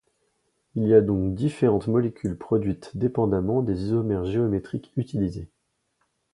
[0.73, 5.47] Il y a donc différentes molécules produites dépendamment des isomères géométriques utilisés.